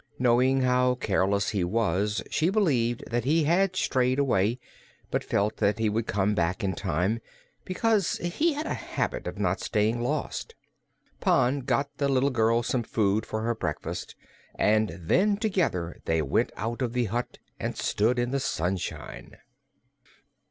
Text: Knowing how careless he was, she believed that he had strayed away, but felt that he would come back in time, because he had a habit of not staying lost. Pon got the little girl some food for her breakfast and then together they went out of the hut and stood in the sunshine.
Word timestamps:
Knowing 0.17 0.61
how 0.61 0.95
careless 0.95 1.49
he 1.49 1.63
was, 1.63 2.23
she 2.31 2.49
believed 2.49 3.03
that 3.11 3.23
he 3.23 3.43
had 3.43 3.75
strayed 3.75 4.17
away, 4.17 4.57
but 5.11 5.23
felt 5.23 5.57
that 5.57 5.77
he 5.77 5.89
would 5.89 6.07
come 6.07 6.33
back 6.33 6.63
in 6.63 6.73
time, 6.73 7.19
because 7.65 8.17
he 8.17 8.53
had 8.53 8.65
a 8.65 8.73
habit 8.73 9.27
of 9.27 9.37
not 9.37 9.59
staying 9.59 10.01
lost. 10.01 10.55
Pon 11.19 11.59
got 11.59 11.87
the 11.99 12.09
little 12.09 12.31
girl 12.31 12.63
some 12.63 12.81
food 12.81 13.27
for 13.27 13.41
her 13.43 13.53
breakfast 13.53 14.15
and 14.55 14.89
then 14.99 15.37
together 15.37 15.97
they 16.05 16.19
went 16.23 16.51
out 16.57 16.81
of 16.81 16.93
the 16.93 17.05
hut 17.05 17.37
and 17.59 17.77
stood 17.77 18.17
in 18.17 18.31
the 18.31 18.39
sunshine. 18.39 19.37